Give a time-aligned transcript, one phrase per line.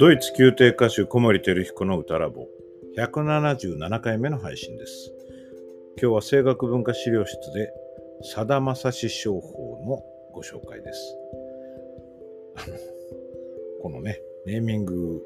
[0.00, 2.46] ドイツ宮廷歌手小森照彦の歌ラボ
[2.96, 5.12] 177回目の配信です。
[6.00, 7.72] 今日は声楽文化資料室で
[8.22, 11.16] さだまさし商法のご紹介です。
[13.82, 15.20] このね、ネーミング、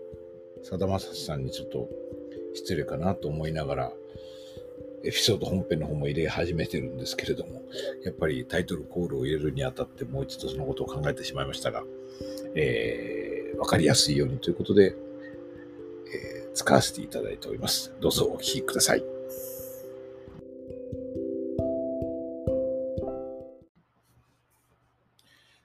[0.62, 1.90] さだまさしさんにちょっと
[2.54, 3.92] 失礼かなと思いながら、
[5.04, 7.60] エピソード本編の方も入れ始めてるんですけれども、
[8.04, 11.84] やっぱりタイトルコールを入れるにあたってもう一度そのことを考えてしまいましたが、
[12.54, 13.21] えー、
[13.58, 14.94] わかりやすいようにということで、
[16.14, 17.94] えー、使わせていただいております。
[18.00, 19.04] どうぞお聞きください。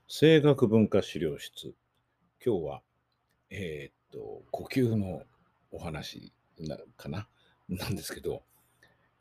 [0.07, 1.73] 声楽文化資料室。
[2.43, 2.81] 今日は、
[3.49, 5.21] えー、っと、呼吸の
[5.71, 7.27] お話なかな？
[7.69, 8.41] なんですけど、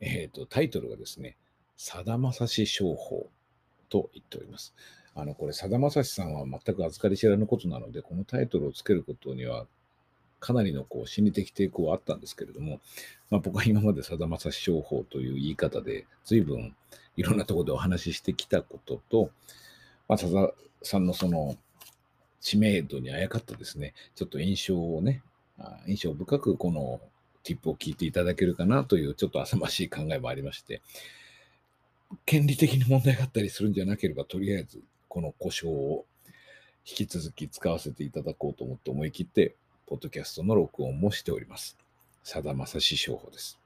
[0.00, 1.36] えっ、と、タイトルがですね、
[1.76, 3.28] さだまさし商法
[3.88, 4.74] と言っております。
[5.16, 9.66] あの、これ、さだまさしさんは全く預かり知らぬことなので、このタイトルをつけることには、
[10.38, 12.80] かなりのこう心理的抵抗はあったんですけれども、
[13.30, 16.76] まあ、僕は今までさだまさし商法という言い方で、随分
[17.16, 19.30] いろんなところでお話ししてきたことと、
[20.06, 20.50] まあ、さだ
[20.82, 21.56] さんのその
[22.42, 25.22] 知名度にあやかったですね、ちょっと印象をね、
[25.86, 27.00] 印象深くこの
[27.42, 30.82] ティップを聞いていただけるかなというちょっと浅ましい考えもありまして、
[32.26, 36.04] 権利的に問題があったりするんじゃなければ、とりあえずこの故障を
[36.84, 41.76] 引き続き使わせていただこうと思って思い切って、ポッドキャストの録音もしております。
[42.22, 43.58] さだまさし商法です。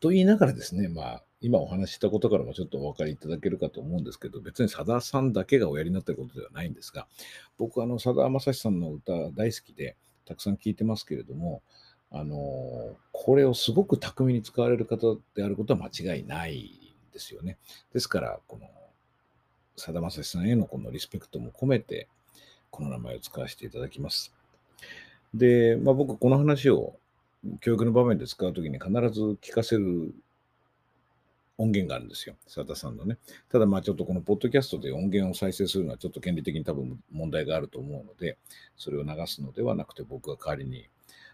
[0.00, 7.06] と言いながらですね、まあ、今お話したことからもちょっとお分かりいただけるかと思うんですけど、別にさださんだけがおやりになっていることではないんですが、
[7.56, 11.62] 僕はあの、さだまさしさんの歌大好きで、たくさん聴いてますけれども、
[12.10, 16.78] あの、これをすごく巧みに使われる方であることは間違いない
[17.10, 17.58] んですよね。
[17.92, 18.68] ですから、この、
[19.76, 22.08] さだまさしさんへのこのリスペクトも込めて、
[22.70, 24.32] この名前を使わせていただきます。
[25.34, 26.94] で、まあ、僕、この話を
[27.60, 30.14] 教育の場面で使うときに必ず聞かせる
[31.58, 32.34] 音源があるんですよ。
[32.44, 33.18] 佐田さんのね。
[33.50, 38.36] ただまあちょっとこのポッドキャストで音源を再生するのはちょっと権利的に多分問題があると思うので、
[38.76, 40.88] それを流すのではなくて僕が代わりに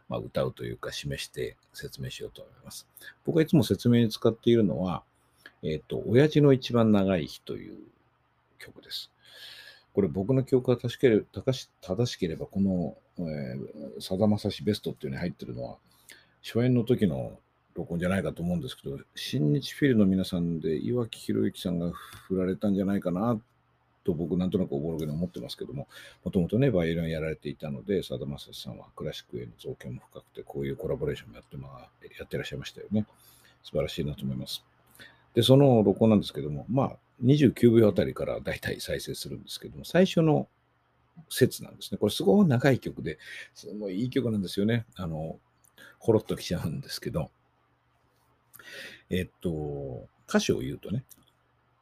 [0.08, 2.88] まあ、歌うというか示して説明しようと思います。
[3.24, 5.02] 僕がいつも説明に使っているのは、
[5.62, 7.76] えっ、ー、と、親父の一番長い日という
[8.58, 9.10] 曲です。
[9.94, 11.24] これ僕の記憶が正しければ
[11.80, 15.76] 正しければ、このえさだまさしベストっていうのに入ってるのは、
[16.42, 17.38] 初演の時の
[17.74, 23.40] 録音じゃないかと思うんですけど、新日フィルの皆さんで岩城宏之さんが振られたんじゃないかな
[24.04, 25.88] と僕なんとなくおぼろげに思ってますけども、
[26.24, 33.06] もともとね、バイオリンやられていたので、さだまさしさんはクラシックへの造形も深くて、こういうコラボレーションもやって,、まあ、やってらっしゃいましたよね。
[33.62, 34.67] 素晴らしいなと思います。
[35.38, 40.48] で、その録音なんですけども、まあ、29秒あたりからだいたい再生するんですけども、最初の
[41.30, 41.98] 説なんですね。
[41.98, 43.20] これすごい長い曲で、
[43.54, 44.84] すごいいい曲なんですよね。
[44.96, 45.38] あの、
[46.00, 47.30] ほろっときちゃうんですけど、
[49.10, 51.04] えっと、歌詞を言うとね、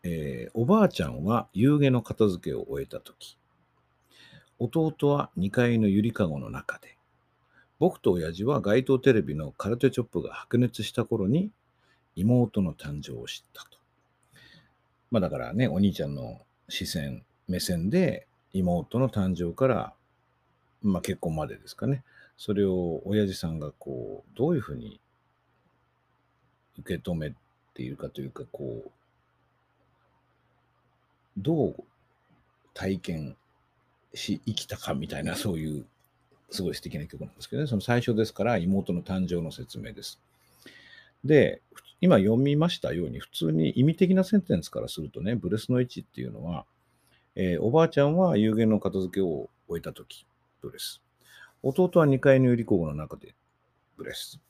[0.03, 3.39] えー、おばあちゃんは夕げの片付けを終えたとき、
[4.59, 6.99] 弟は2階のゆりかごの中で、
[7.79, 11.51] 僕と親父は街頭テレビのカルテチョップが白熱した頃に
[12.17, 13.79] 妹の誕生を知ったと。
[15.11, 19.93] まあだからね、お兄ちゃんの視線、目線で妹の誕生から、
[20.83, 22.03] まあ結婚までですかね。
[22.37, 25.01] それを親父さんがこう、どういうふうに
[26.79, 27.33] 受け止め
[27.75, 28.91] ているかというか、こう、
[31.37, 31.85] どう
[32.75, 33.37] 体験
[34.15, 35.87] し生きたかみたいな、 そういう
[36.51, 40.21] すごい素敵な曲なんですけどね、その最初ですから妹の誕生の説明です。
[41.25, 41.61] で、
[42.01, 46.67] 今読みましたように、普通に意味的なセンテンスからするとね、ブレスの位置っていうのは、
[47.35, 50.27] えー、おばあちゃんは有限の片付けを終えたとき、
[50.61, 51.03] ブレス。
[51.63, 53.35] 弟は2階のゆりこごの中で、
[53.97, 54.41] ブレス。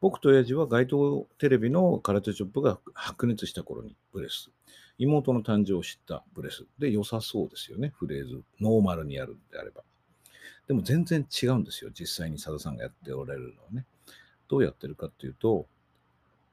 [0.00, 4.50] 僕と親父は街頭テレビの空手チョップが白熱した頃に、ブレス。
[4.98, 8.42] 妹の誕生を知ったブレスで良さそうですよね、フレーズ。
[8.60, 9.82] ノーマルにやるんであれば。
[10.68, 13.86] でも全然違うんですよ、実際にさださんがやっておられるのはね。
[14.48, 15.66] どうやってるかっていうと、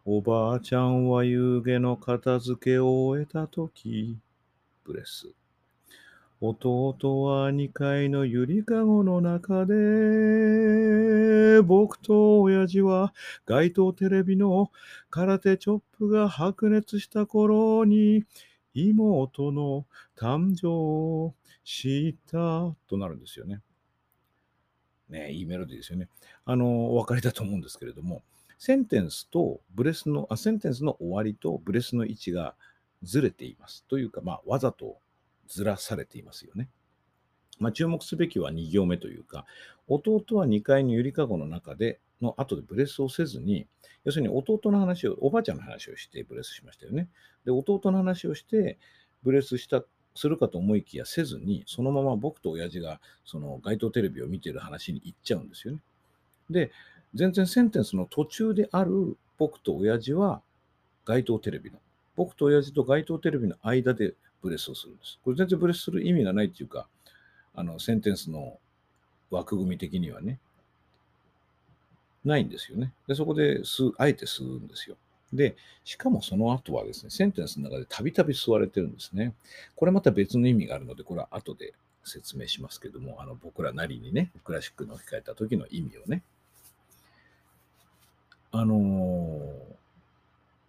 [0.09, 4.17] おばあちゃんは夕げの片付けを終えたとき、
[4.85, 5.27] ブレス。
[6.39, 13.13] 弟は2階のゆりかごの中で、僕と親父は
[13.45, 14.71] 街頭テレビの
[15.09, 18.23] 空手チョップが白熱した頃に
[18.73, 19.85] 妹の
[20.17, 21.33] 誕生を
[21.65, 23.59] 知ったとなるんですよね。
[25.09, 26.07] ねいいメロディーですよね。
[26.45, 28.23] あの、お分かりだと思うんですけれども、
[28.57, 32.55] センテンスとブレスの、あセンテンスの終わりとブレスの位置が
[33.03, 33.83] ずれています。
[33.85, 34.97] というか、まあ、わざと
[35.47, 36.69] ずらされていますよね。
[37.59, 39.45] まあ、注目すべきは2行目というか、
[39.87, 43.67] 弟は2階にゆりかごの中での後でブレスをせずに、
[44.03, 47.09] 要するに弟の話を、おばあちゃんの話をしてブレスしましたよね。
[47.45, 48.77] で、弟の話をして
[49.23, 49.83] ブレスした
[50.15, 55.79] するかと思いきやせずに、そのまま僕と親父がその街頭テレビを見てる話に行っちゃうんですよね。
[56.49, 56.71] で、
[57.17, 60.41] 全然センテンスの途中である僕と親父は
[61.05, 61.77] 街頭テレビの、
[62.15, 65.19] 僕と親父と街頭テレビの間でブレスをするんです。
[65.23, 66.87] これ全然ブレスする意味がないっていうか、
[67.55, 68.59] あの、センテンスの
[69.31, 70.39] 枠組み的にはね、
[72.23, 72.93] ないんですよね。
[73.07, 74.95] で、そこで吸う、あえて吸うんですよ。
[75.33, 79.33] で、しかもその後はですね、センテンスの中でたびたび吸われてるんですね。
[79.75, 81.73] これまた別の意味があるので、これは後で
[82.03, 86.23] 説明しますけども、あの僕らなりにね、クラシックの置き換えた時の意味をね。
[88.51, 89.57] あのー、も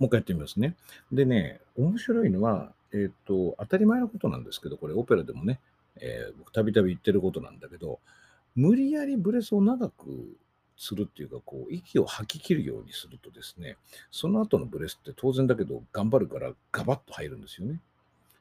[0.01, 0.77] う一回やってみますね。
[1.13, 5.61] でね、面白いのは、えっ、と、当たり前のことなんですけど、これオペラでもね、
[6.01, 8.01] えー、僕たびたび言ってることなんだけど、
[8.55, 10.37] 無理やりブレスを長く
[10.77, 13.77] するっていうか、こう、息を吐き切るようにするとですね、
[14.11, 17.81] その後のブレスって当然だけど、頑張るからガバッと入るんですよね。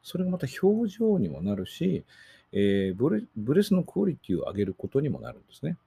[0.03, 2.05] それがまた表情にもなるし、
[2.53, 5.77] えー、ブレブレスのクオリティを上げることにもなるんですね。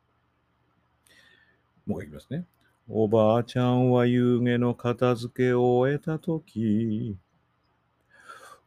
[1.87, 2.45] もう一回いきますね。
[2.93, 7.17] おばあちゃんは夕げの片付けを終えたとき、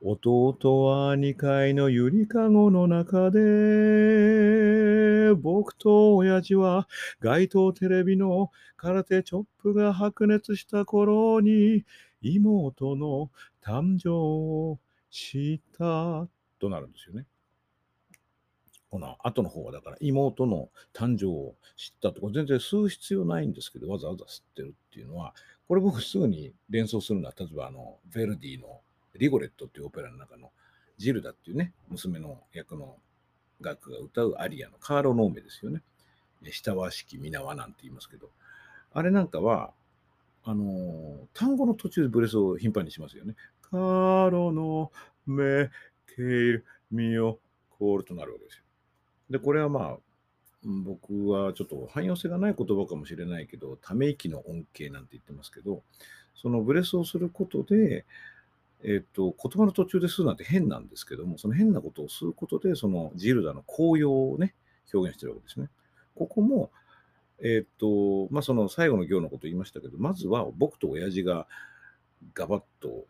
[0.02, 6.88] 弟は2階のゆりかごの中で、僕と親父は
[7.20, 11.84] 街頭テレビの空手チョップが白熱した頃に
[12.22, 13.30] 妹の
[13.62, 14.80] 誕生を
[15.12, 16.30] 知った
[16.60, 17.26] となるんですよね。
[18.94, 25.34] この後の方はだから妹の誕生を知ったとか全然吸う必要ないんですけどわざわざ吸ってるっていうのは
[25.68, 28.81] これ僕すぐに連想するのは例えばあのヴェルディの
[29.16, 30.51] リゴレットっていうオペラの中の
[30.98, 32.95] ジルダっていうね、娘の役の
[33.62, 35.81] 楽が歌うアリアのカーロ・ノーメですよね。
[36.51, 38.30] 下は式皆はなんて言いますけど、
[38.94, 39.72] あれなんかは、
[40.44, 43.36] あの、単語の途中でブレスを頻繁にしますよね。
[43.62, 44.92] カーロの
[45.25, 45.69] メ
[46.16, 47.40] ケイルミオ
[47.78, 48.62] コールとなるわけですよ。
[49.33, 49.97] で、これはまあ、
[50.63, 55.81] 僕はちょっと汎用性がない言葉かもしれないけど、ため息の恩恵なんて言ってますけど、
[56.35, 58.06] そのブレスをすることで、
[58.83, 64.53] えっ、と、言葉の途中で吸うなんて変なんですけども、その変なことを吸うことで、そのジルダの紅葉をね、
[64.94, 65.69] 表現してるわけですね。
[66.13, 66.69] ここも、
[67.41, 71.47] えっ、と、まあ、その最後の行のこと言いましたけど、まずは僕と親父が
[72.35, 73.06] ガバッと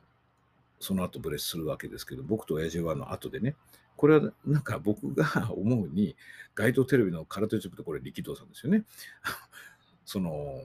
[0.80, 3.56] その後ブレスするわけですけど、僕と親父はあの後でね、
[3.98, 6.16] これはなんか僕が 思うに、
[6.56, 8.84] 街頭テレビの空手チップってこれ力道さんですよね。
[10.06, 10.64] その、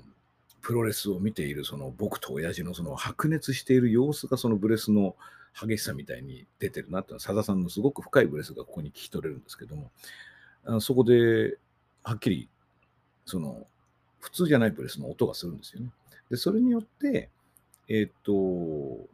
[0.61, 5.17] プロレスを見ているその僕と親父のその白熱している様子がそのブレスの
[5.59, 9.91] 激しさみたいに出てるなってのは、さださんのすごく深いブレスがここに聞き取れるんですけども、
[10.65, 11.59] あそこで
[12.03, 12.49] はっきり
[13.25, 13.67] その
[14.21, 15.91] 普通じゃないブレスの音がするんですよね。
[16.31, 17.31] で、それによって、
[17.89, 18.33] えっ、と、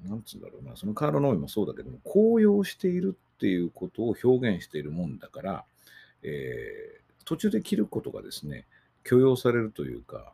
[0.08, 5.64] なんつうんだろうな、そのカーロ・ノイもそうだけども、高揚しているっていうことを表現しているもんだから、
[6.22, 8.64] えー、途中で切ることがですね、
[9.02, 10.32] 許容されるというか、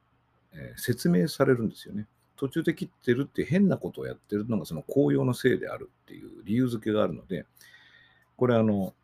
[0.53, 2.07] えー、説明されるんですよね。
[2.37, 7.47] 途中で切ってるって変なことをやってるのがその紅葉のせいであるっていう理由付けがあるので、
[8.37, 8.95] これあの、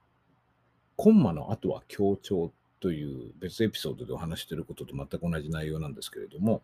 [0.95, 6.63] コンマの後は強調という別エピソードでお話していることと全く同じ内容なんですけれども、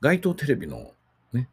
[0.00, 0.90] 街頭テレビの、
[1.32, 1.48] ね、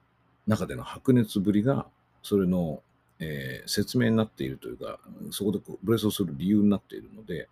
[0.48, 1.86] 中での白熱ぶりが、
[2.24, 2.82] それの、
[3.24, 5.00] えー、説明になっているというか、
[5.32, 7.48] そこでブレスをする理由になっているので、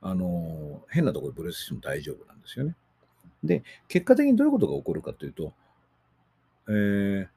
[0.00, 2.74] あの変なところでブレスしても大丈夫なんですよね。
[3.44, 5.52] で、結果的にどういうことが起こるかというと、
[6.68, 7.28] えー、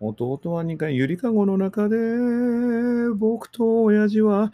[0.00, 1.96] 弟は2回ゆりかごの中で
[3.16, 4.52] 僕と親父はっ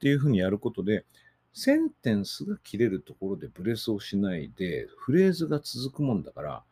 [0.00, 1.04] ていうふうにやることで、
[1.52, 6.62] センテンスが切れるところでブレスをしないで、フレーズが続くもんだから、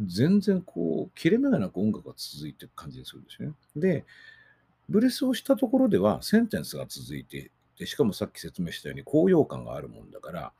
[0.00, 3.54] 全然こう、切れ目がなく音楽が続いていく感じがするんですよね。
[3.76, 4.04] で、
[4.88, 10.52] ブレスをしたところでは、センテンスが続いてで、しかもさっき説明したように高揚感があるもんだから、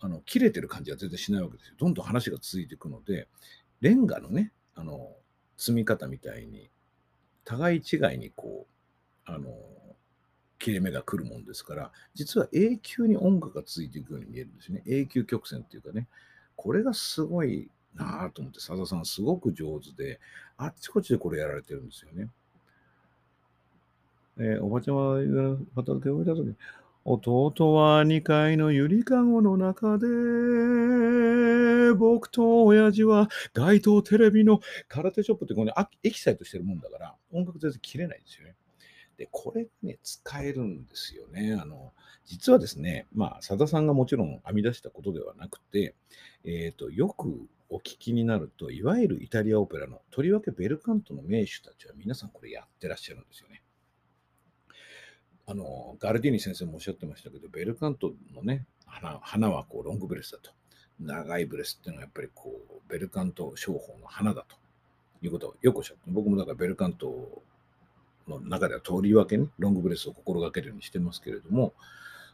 [0.00, 1.74] あの切れてる感じは全然しないわけですよ。
[1.78, 3.28] どんどん話が続いていくので、
[3.82, 5.12] レンガのね、あの
[5.58, 6.70] 積み方みたいに、
[7.44, 8.66] 互い違いにこ
[9.28, 9.54] う、あの
[10.58, 14.82] 切れ目が来るもんですから、実は永久に音楽が続いていくように見えるんですね。
[14.86, 16.08] 永久曲線っていうかね、
[16.56, 20.20] これがすごいなと思って、さださんすごく上手で、
[20.56, 22.28] あっちこっちでこれやられてるんですよね。
[24.38, 26.54] えー、おばちゃんは片付けを終えたとき、
[27.04, 30.06] 弟は2階のゆりかごの中で、
[31.94, 35.72] 僕と親父は街頭テレビの空手ショップってここに
[36.02, 38.56] エキサイトしてるもんだから、音楽全然切れないんですよね。
[39.16, 41.56] で、これね、使えるんですよね。
[41.58, 41.92] あの、
[42.24, 45.94] 実はですね、まあ、さださんがもちろん編み出したことではなくて、
[46.44, 53.62] えっ、と、よくお聞きになると、いわゆるイタリアオペラの、とりわけベルカントの名手たちは皆さんこれやってらっしゃるんですよね。
[55.46, 60.50] あの、ガルディーニ先生もおっしゃってましたけど、ベルカントのね、花花はこうロングブレスだと。
[60.98, 64.56] 長いブレスっていうのはやっぱりこう、ベルカント商法の花だと
[65.22, 67.42] いうことをよくおっしゃって、僕もだからベルカント
[68.26, 71.74] の中では通り分けね、ロングブレスを心がけるようにしてますけれども、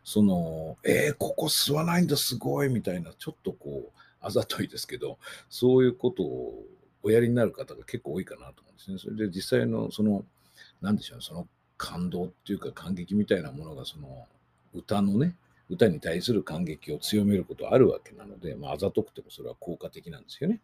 [0.05, 5.19] その、えー、ここ吸わないんだ、すごいみたいな、ちょっとこう、あざといですけど、
[5.51, 6.65] そういうことを
[7.03, 8.99] おやりになる方が結構多いかなと思うんですね。
[8.99, 10.25] それで実際の、その、
[10.81, 14.27] なんでしょうね、その感動っていうか感激みたいなものが、その、
[14.75, 15.37] 歌のね、
[15.69, 20.61] 歌に対する感激を強めることあるわけなので、まあ、あざとくてもそれは効果的なんですよね。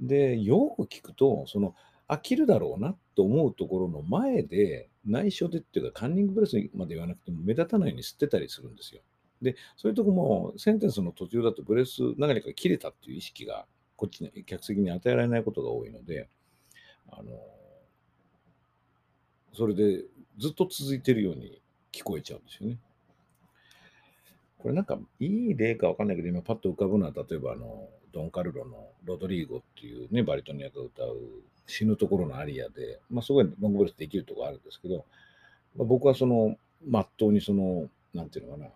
[0.00, 1.74] で、よく聞くと、その、
[2.08, 9.00] 飽きるだろうなと思うところの前で、内緒でっていうか、カンニングブレスまで言わなくても目立たないように吸ってたりするんですよ。
[9.52, 16.28] で、そういうとこも、センテンスの途中だとブレス何か切れたっていう意識が、こっちに、客席に与えられないことが多いので、
[17.10, 17.30] あの、
[19.52, 20.04] それで
[20.38, 21.62] ずっと続いてるように
[21.92, 22.78] 聞こえちゃうんですよね。
[24.58, 31.16] これなんかいい例かわかんないけど、今パッと浮かぶのは、例えばあの、ドン・カルロのロドリーゴっていうね、バリトニアが歌う
[31.66, 35.04] 死ぬところのアリアで、まあ、すごいロングブレスできるとこあるんですけど、
[35.76, 38.70] まあ、僕はその、まっとうにその、なんていうのかな、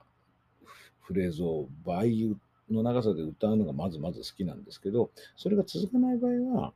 [1.11, 2.37] フレーズを倍
[2.71, 6.73] の長さで歌うのがまずまず好きなんですけど、それが続かない場合は、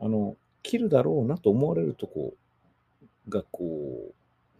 [0.00, 2.32] あの、切るだろうなと思われるとこ
[3.28, 4.14] がこう、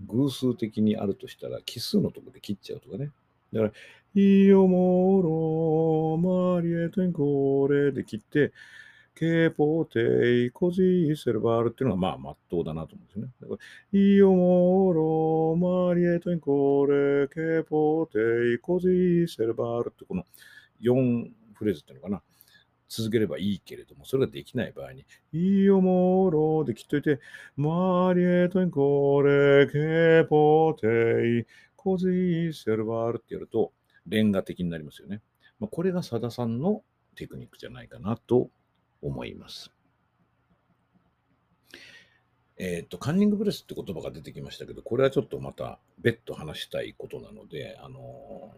[0.07, 3.11] 偶数的にあるとしたら、奇数のとこで切っちゃうとかね。
[3.55, 3.73] だから、
[4.15, 8.53] Io morrò, ma lieto in core で切って、
[9.19, 13.59] ché potei così serbar っていうのがまあまっとうだなと思うんですよね。
[13.99, 15.57] Io morrò,
[15.89, 18.19] ma lieto in core, ché potei
[18.55, 20.25] così serbar ってこの
[20.83, 22.23] 4フレーズっていうのかな。
[22.89, 27.19] 続ければいいけれども、それができない場合に、 Io morrò で切っといて、
[27.57, 33.73] ma lieto in core, ché potei così serbar ってやると、
[34.07, 35.23] レンガ的になりますよね。
[35.59, 36.83] まあ、これがさださんの
[37.17, 38.51] テクニックじゃないかなと
[39.03, 39.71] 思います。
[42.59, 48.51] えっ、ー、と、カンニングブレスって言葉が出てきましたけど、これはちょっとまた別途話したいことなので、あの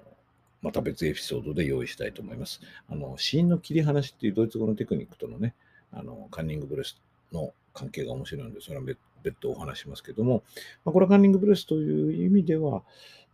[0.62, 2.61] また別エピソードで用意したいと思います。
[2.88, 5.54] あの、死因の切り離しっていうドイツ語のテクニックとのね、
[5.92, 7.00] あの、カンニングブレス
[7.33, 8.99] の関係が面白いので、それは別
[9.40, 10.42] 途お話しますけども、
[10.85, 12.83] まあ、これはカンニングブレスという意味では、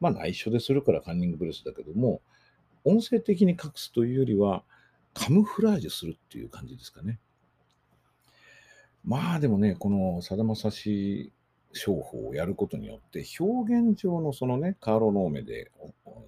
[0.01, 2.21] まあ内緒でするからカンニングブレスだけども、
[2.85, 4.63] 音声的に隠すというよりは、
[5.14, 7.18] カムフラージュするっていう感じですかね。
[9.04, 11.33] まあでもね、このさだまさし
[11.73, 15.71] 商法をやることによって、表現上のそのね、カーロノーメで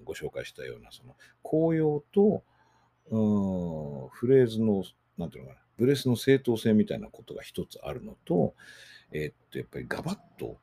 [0.05, 2.43] ご紹介したような、その紅葉と、
[3.09, 4.83] うん、フレーズの、
[5.17, 8.53] なんていうのかな、ブレスの正当性みたいなことが一つあるのと、
[9.11, 10.57] えー、っと、やっぱりガバッと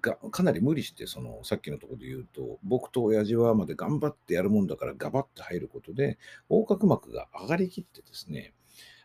[0.00, 6.18] がかなり無理して、そのさっきのところで言うと、僕と親父はまで頑張ってやるもんだからガバッと入ることで、
[6.50, 8.54] 横隔膜が上がりきってですね、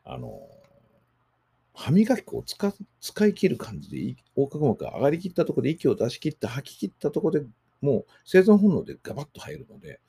[0.04, 0.42] あの、
[1.74, 7.46] 歯磨き粉を使使い切る感じで、横隔膜が上がりきったところで息を出し切って吐き切ったところで
[7.82, 10.00] もう生存本能でガバッと入るので、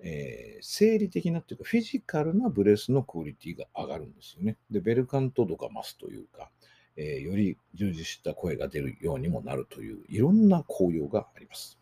[0.00, 4.56] えー、生理的なっていうか、フィジカルなブレスのクオリティが上がるんですよね。
[4.70, 6.50] で、ベルカント度が増すというか、
[6.96, 11.78] えー、より充実した声が出るようにもなるという、いろんな効用があります。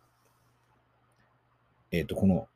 [1.91, 2.49] えっ、ー、と、この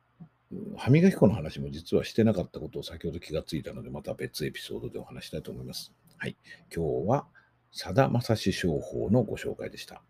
[0.77, 5.91] 歯磨き粉の話も実はしてなかったことを先ほど気がついたので、また別エピソードでお話したいと思います。
[6.17, 6.35] はい。
[6.73, 7.25] 今日は、
[7.71, 10.01] さだまさし商法のご紹介でした。